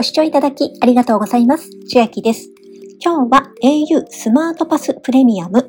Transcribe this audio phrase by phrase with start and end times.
[0.00, 1.68] ご視聴いただきありがとうございます。
[1.86, 2.48] 千秋です。
[3.04, 5.68] 今日は au スマートパスプレミアム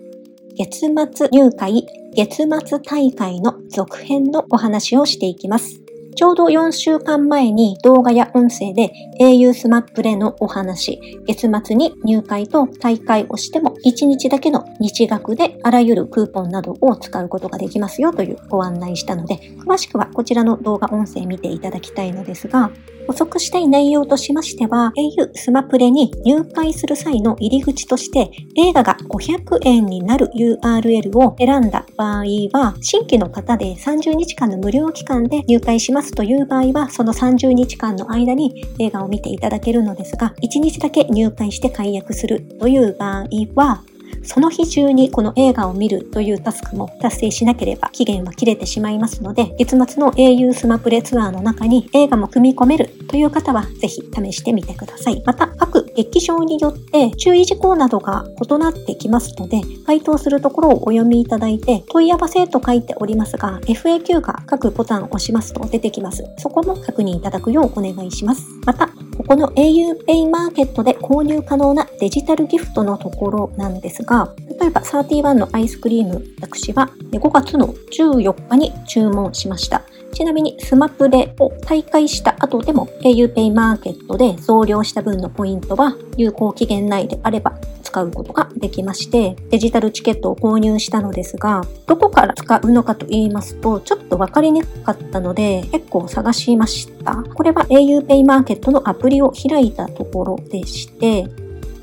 [0.56, 5.81] 月末入会月末大会の続編のお話をしていきます。
[6.16, 22.72] ちょうど4週間前に動画や音声で au スマップレのお話、月末に入会と大会をしても1日だけの日額であらゆるクーポンなどを使うことができますよというご案内したので、詳しくはこちらの動画音声見ていただきたいのですが、
[23.08, 32.24] 補足したい内容としましては、au スマプレに入会する際の入り口として、映画が500円になる URL を選んだ場合
[32.54, 36.01] は、新規の方で30日間の無料期間で入会します。
[36.10, 43.84] という場合は、その30日間の間に映画を見ていただけるのですが、1日だけ入会して解約するという場合は、
[44.24, 55.22] その日中にこの映画を見るというタスクも達成しなければ期限は切れてしまいますので、月末の au スマプレツアーの中に映画も組み込めるという方はぜひ試してみてください。
[55.26, 66.24] また、各劇場によって注意事項などが異なってきますので、回答するところをお読みいただいて、問い合わせと書いておりますが、FAQ が各ボタンを押しますと出てきます。
[66.38, 68.46] そこも確認いただくようお願いします。
[68.66, 79.82] また、ここの auPay マーケットで購入可能なデジタルギフトのところなんですが、が例えば31のアイスクリーム、私は5月の14日に注文しました。
[80.14, 97.16] ちなみにスマプレを大会した後でも auPay マーケットで増量した分のポイントは有効期限内であれば使うことができまして、デジタルチケットを購入したのですが、どこから使うのかと言いますと、ちょっとわかりにくかったので、結構探しました。
[97.16, 101.28] これは auPay マーケットのアプリを開いたところでして、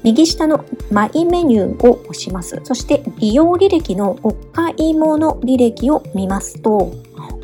[0.04, 2.60] 右下のマイメニューを押します。
[2.64, 6.92] そして利用履歴のお買い物履歴を見ますと、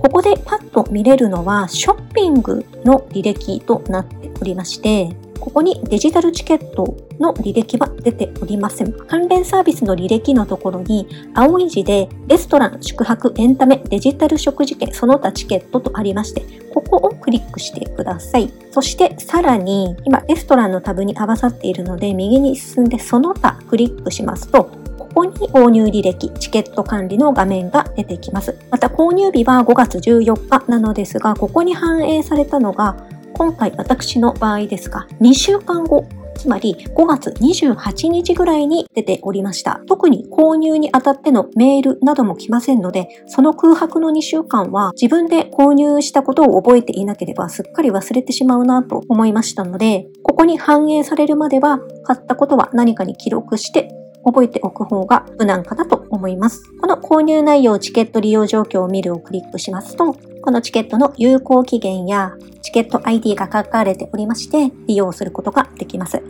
[0.01, 8.93] ここでパッと見れるのはショッピングの履歴となっておりまして、ここにデジタルチケットの履歴は出ておりません。
[8.93, 18.53] 関連サービスの履歴のところに青い字でレストラン、宿泊、エンタメ、デジタル食事券、その他チケットとありまして、ここをクリックしてください。
[18.71, 24.65] そしてさらに今レストランのタブに合わさっているので右に進んでその他クリックしますと
[24.99, 28.59] ここに購入履歴、チケット管理の画面が出てきます。
[28.71, 32.97] また購入日は5月14日なのですが、ここに反映されたのが
[33.33, 36.05] 今回私の場合ですが、2週間後、
[36.45, 39.81] つまり5月28日ぐらいに出ておりました。
[39.87, 53.89] 特に購入にあたってのメールなども来ませんので、その空白の2週間は自分で購入したことを覚えていなければすっかり忘れてしまうなと思いましたので、ここに反映されるまでは買ったことは何かに記録して
[54.25, 56.63] 覚えておく方が無難かなと思います。
[56.81, 66.23] この購入内容、チケット利用状況を見るをクリックしますと、このチケットの有効期限やチケット ID が書かれておりまして、利用することができます。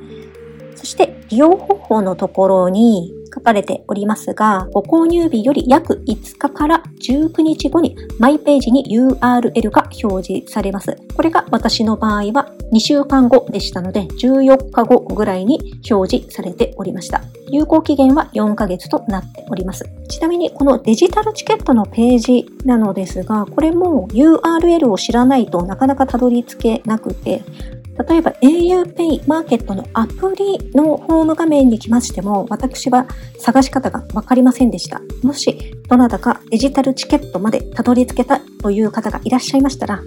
[0.76, 10.96] そして、利用方法のところに、書かれておりますが、ご購入日より約5日から19日後にマイページに URL が表示されます。
[11.16, 17.22] これが私の場合は2週間後でしたので、14日後ぐらいに表示されておりました。
[17.50, 19.84] 有効期限は4ヶ月となっております。
[20.08, 27.42] ちなみにこのデジタルチケットのページなのですが、これも URL を知らないとなかなかたどり着けなくて、
[28.08, 33.06] 例えば auPay マーケットのアプリのホーム画面に来ましても、私は
[33.38, 35.00] 探し方がわかりませんでした。
[35.22, 40.00] もし、どなたかデジタルチケットまでたどり着けたという方がいらっしゃいましたら、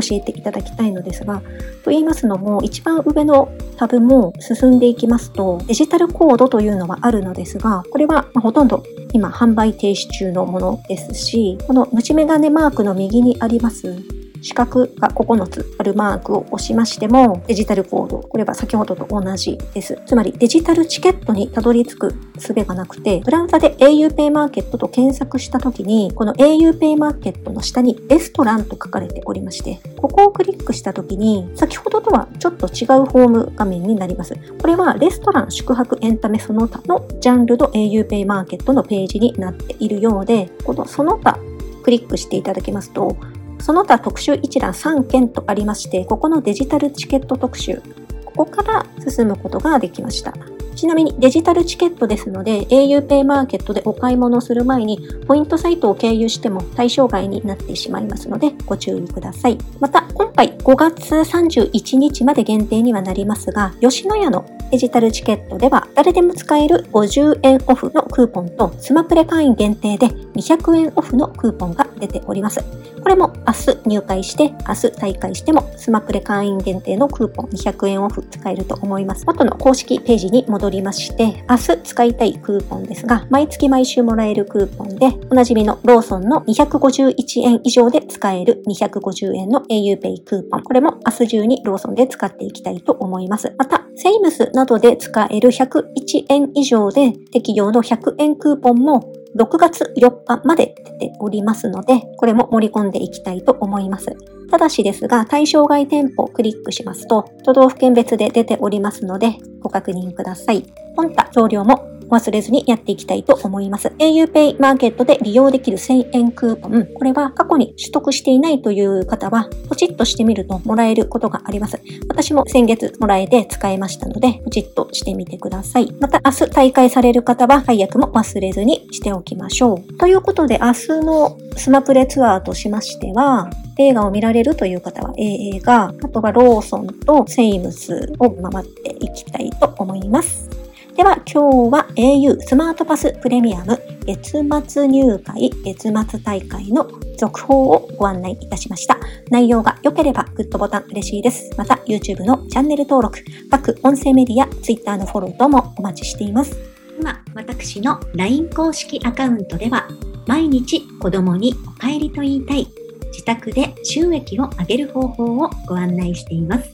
[0.00, 1.42] 教えていただきたいのですが、
[1.84, 14.02] と言いますのも、一番上のタブも進んでいきますと、デジタルコードというのはあるのですが、これはほとんど今販売停止中のものですし、この虫眼鏡マークの右にあります
[14.44, 19.98] 四角が9つあるマークを押しましても、デジタルコード、これは先ほどと同じです。
[20.04, 34.34] つまりデジタルチケットにたどり着く術がなくて、ブラウザで auPay マーケットと検索した時に、この auPay マーケットの下にレストランと書かれておりまして、ここをクリックした時に、先ほどとはちょっと違うホーム画面になります。
[34.60, 41.38] これはレストラン、宿泊、エンタメその他のジャンルの auPay マーケットのページになっているようで、このその他
[41.82, 43.16] クリックしていただけますと、
[43.64, 47.80] その他特集一覧3件とありまして、ここのデジタルチケット特集、
[48.26, 50.34] ここから進むことができました。
[50.74, 59.56] ちなみにデジタルチケットですので auPay マーケットでお買い物する前にポイントサイトを経由しても対象外になってしまいますのでご注意ください。
[59.80, 72.64] また今回5月31日まで限定にはなりますが吉野家のデジタルチケットでは誰でも使える50円オフのクーポンとスマプレ会員限定で200円オフのクーポンが出ております。
[73.04, 79.26] これも明日入会して、明日退会してもスマプレ会員限定のクーポン200円オフ使えると思います。
[79.26, 90.62] 元の公式ページに戻りまして、明日使いたいクーポンですが、毎月毎週もらえるクーポンで、おなじみのローソンの251円以上で使える250円の auPay クーポン。
[90.62, 93.54] これも明日中にローソンで使っていきたいと思います。
[93.58, 104.16] また、セイムスなどで使える101円以上で適用の100円クーポンも6月4日まで出ておりますので、これも盛り込んでいきたいと思います。
[104.50, 110.64] ただしですが、対象外店舗をクリックしますと、都道府県別で出ておりますので、ご確認ください。
[110.96, 111.84] 本他増量も
[112.14, 113.88] 忘れずにやっていきたいと思います。
[113.98, 116.86] auPay マーケットで利用できる1000円クーポン。
[116.94, 121.80] これは過去に取得していないという方は、ポチッとしてみるともらえることがあります。
[122.08, 125.92] 私も先月もらえて使えましたので、ポチッとしてみてください。
[126.00, 129.94] また明日大会される方は、解約も忘れずにしておきましょう。
[129.94, 140.53] ということで、明日のスマプレツアーとしましては、映画を見られるという方は映画、あとはローソンとセイムスを回っていきたいと思います。
[140.96, 144.38] では今日は au スマートパスプレミアム月
[144.68, 146.88] 末入会月末大会の
[147.18, 148.96] 続報をご案内いたしました。
[149.28, 151.50] 内容が良ければグッドボタン嬉しいです。
[151.58, 153.18] また YouTube のチャンネル登録、
[153.50, 156.56] 各音声メディア、Twitter のフォロー等もお待ちしています。
[156.96, 159.88] 今、私の LINE 公式アカウントでは
[160.28, 162.68] 毎日子供にお帰りと言いたい
[163.06, 166.73] 自宅で収益を上げる方法をご案内しています。